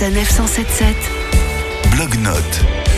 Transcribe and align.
Sanef 0.00 0.30
177. 0.30 0.96
Blog-notes. 1.90 2.89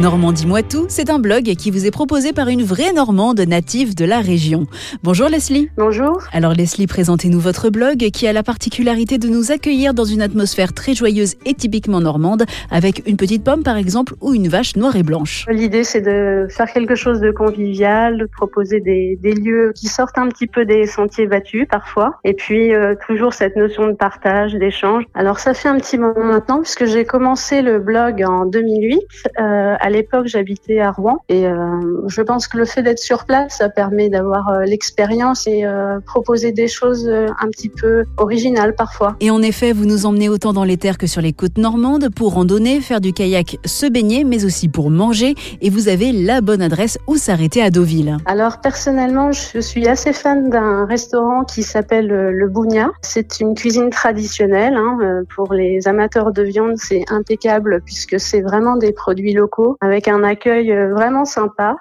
Normandie 0.00 0.46
Moi 0.46 0.62
Tout, 0.62 0.86
c'est 0.88 1.10
un 1.10 1.18
blog 1.18 1.42
qui 1.58 1.70
vous 1.70 1.84
est 1.84 1.90
proposé 1.90 2.32
par 2.32 2.48
une 2.48 2.62
vraie 2.62 2.94
Normande 2.94 3.38
native 3.40 3.94
de 3.94 4.06
la 4.06 4.20
région. 4.20 4.66
Bonjour 5.02 5.28
Leslie. 5.28 5.68
Bonjour. 5.76 6.22
Alors 6.32 6.54
Leslie, 6.54 6.86
présentez-nous 6.86 7.38
votre 7.38 7.68
blog 7.68 7.98
qui 8.10 8.26
a 8.26 8.32
la 8.32 8.42
particularité 8.42 9.18
de 9.18 9.28
nous 9.28 9.52
accueillir 9.52 9.92
dans 9.92 10.06
une 10.06 10.22
atmosphère 10.22 10.72
très 10.72 10.94
joyeuse 10.94 11.34
et 11.44 11.52
typiquement 11.52 12.00
normande, 12.00 12.44
avec 12.70 13.02
une 13.06 13.18
petite 13.18 13.44
pomme 13.44 13.62
par 13.62 13.76
exemple 13.76 14.14
ou 14.22 14.32
une 14.32 14.48
vache 14.48 14.74
noire 14.74 14.96
et 14.96 15.02
blanche. 15.02 15.44
L'idée 15.50 15.84
c'est 15.84 16.00
de 16.00 16.46
faire 16.48 16.72
quelque 16.72 16.94
chose 16.94 17.20
de 17.20 17.30
convivial, 17.30 18.16
de 18.16 18.24
proposer 18.24 18.80
des, 18.80 19.18
des 19.20 19.34
lieux 19.34 19.72
qui 19.76 19.88
sortent 19.88 20.16
un 20.16 20.28
petit 20.28 20.46
peu 20.46 20.64
des 20.64 20.86
sentiers 20.86 21.26
battus 21.26 21.66
parfois, 21.70 22.18
et 22.24 22.32
puis 22.32 22.72
euh, 22.72 22.94
toujours 23.06 23.34
cette 23.34 23.54
notion 23.54 23.86
de 23.86 23.92
partage, 23.92 24.54
d'échange. 24.54 25.04
Alors 25.12 25.40
ça 25.40 25.52
fait 25.52 25.68
un 25.68 25.76
petit 25.76 25.98
moment 25.98 26.24
maintenant 26.24 26.62
puisque 26.62 26.86
j'ai 26.86 27.04
commencé 27.04 27.60
le 27.60 27.80
blog 27.80 28.24
en 28.26 28.46
2008. 28.46 28.98
Euh, 29.38 29.74
à 29.78 29.89
l'époque, 29.90 30.26
j'habitais 30.26 30.80
à 30.80 30.90
Rouen 30.90 31.18
et 31.28 31.46
euh, 31.46 32.06
je 32.06 32.22
pense 32.22 32.48
que 32.48 32.56
le 32.56 32.64
fait 32.64 32.82
d'être 32.82 32.98
sur 32.98 33.24
place, 33.24 33.56
ça 33.58 33.68
permet 33.68 34.08
d'avoir 34.08 34.48
euh, 34.48 34.64
l'expérience 34.64 35.46
et 35.46 35.64
euh, 35.64 36.00
proposer 36.00 36.52
des 36.52 36.68
choses 36.68 37.08
un 37.08 37.48
petit 37.48 37.68
peu 37.68 38.04
originales 38.16 38.74
parfois. 38.74 39.16
Et 39.20 39.30
en 39.30 39.42
effet, 39.42 39.72
vous 39.72 39.84
nous 39.84 40.06
emmenez 40.06 40.28
autant 40.28 40.52
dans 40.52 40.64
les 40.64 40.76
terres 40.76 40.98
que 40.98 41.06
sur 41.06 41.20
les 41.20 41.32
côtes 41.32 41.58
normandes 41.58 42.08
pour 42.14 42.34
randonner, 42.34 42.80
faire 42.80 43.00
du 43.00 43.12
kayak, 43.12 43.58
se 43.64 43.86
baigner, 43.86 44.24
mais 44.24 44.44
aussi 44.44 44.68
pour 44.68 44.90
manger. 44.90 45.34
Et 45.60 45.70
vous 45.70 45.88
avez 45.88 46.12
la 46.12 46.40
bonne 46.40 46.62
adresse 46.62 46.98
où 47.06 47.16
s'arrêter 47.16 47.62
à 47.62 47.70
Deauville. 47.70 48.16
Alors 48.26 48.60
personnellement, 48.60 49.32
je 49.32 49.60
suis 49.60 49.86
assez 49.88 50.12
fan 50.12 50.50
d'un 50.50 50.86
restaurant 50.86 51.44
qui 51.44 51.62
s'appelle 51.62 52.08
le 52.08 52.48
Bougna. 52.48 52.90
C'est 53.02 53.40
une 53.40 53.54
cuisine 53.54 53.90
traditionnelle. 53.90 54.74
hein, 54.76 55.22
Pour 55.34 55.52
les 55.52 55.86
amateurs 55.88 56.32
de 56.32 56.42
viande, 56.42 56.76
c'est 56.76 57.04
impeccable 57.10 57.80
puisque 57.84 58.20
c'est 58.20 58.40
vraiment 58.40 58.76
des 58.76 58.92
produits 58.92 59.32
locaux 59.32 59.76
avec 59.80 60.08
un 60.08 60.22
accueil 60.22 60.72
euh, 60.72 60.92
vraiment 60.92 61.24
sympa. 61.24 61.76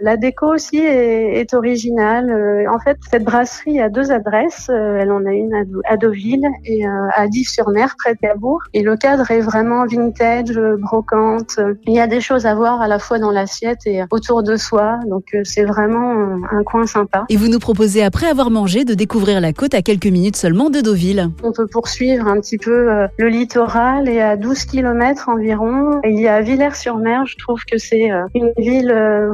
La 0.00 0.16
déco 0.16 0.52
aussi 0.52 0.78
est, 0.78 1.40
est 1.40 1.54
originale. 1.54 2.30
Euh, 2.30 2.70
En 2.70 2.78
fait, 2.78 2.96
cette 3.10 3.24
brasserie 3.24 3.80
a 3.80 3.88
deux 3.88 4.10
adresses. 4.10 4.68
Euh, 4.70 4.98
Elle 5.00 5.12
en 5.12 5.24
a 5.24 5.32
une 5.32 5.54
à, 5.84 5.96
Deauville 5.96 6.46
et 6.64 6.86
euh, 6.86 6.90
à 7.14 7.28
Dives-sur-Mer, 7.28 7.94
près 7.98 8.14
de 8.14 8.18
Cabourg. 8.18 8.60
Et 8.72 8.82
le 8.82 8.96
cadre 8.96 9.30
est 9.30 9.40
vraiment 9.40 9.86
vintage, 9.86 10.58
brocante. 10.78 11.58
Il 11.86 11.94
y 11.94 12.00
a 12.00 12.06
des 12.06 12.20
choses 12.20 12.46
à 12.46 12.54
voir 12.54 12.80
à 12.80 12.88
la 12.88 12.98
fois 12.98 13.18
dans 13.18 13.30
l'assiette 13.30 13.86
et 13.86 14.02
autour 14.10 14.42
de 14.42 14.56
soi. 14.56 14.98
Donc, 15.08 15.36
c'est 15.44 15.64
vraiment 15.64 16.38
un 16.50 16.62
coin 16.64 16.86
sympa. 16.86 17.24
Et 17.28 17.36
vous 17.36 17.48
nous 17.48 17.58
proposez, 17.58 18.02
après 18.02 18.26
avoir 18.26 18.50
mangé, 18.50 18.84
de 18.84 18.94
découvrir 18.94 19.40
la 19.40 19.52
côte 19.52 19.74
à 19.74 19.82
quelques 19.82 20.06
minutes 20.06 20.36
seulement 20.36 20.70
de 20.70 20.80
Deauville. 20.80 21.30
On 21.42 21.52
peut 21.52 21.66
poursuivre 21.66 22.26
un 22.26 22.40
petit 22.40 22.58
peu 22.58 23.06
le 23.16 23.28
littoral 23.28 24.08
et 24.08 24.20
à 24.20 24.36
12 24.36 24.64
km 24.64 25.28
environ, 25.28 26.00
il 26.04 26.20
y 26.20 26.28
a 26.28 26.40
Villers-sur-Mer. 26.40 27.26
Je 27.26 27.36
trouve 27.38 27.60
que 27.64 27.78
c'est 27.78 28.10
une 28.34 28.52
ville 28.56 28.90
euh, 28.90 29.32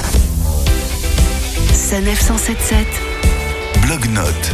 Sanef 1.73 2.21
177. 2.21 2.87
Blog-notes. 3.87 4.53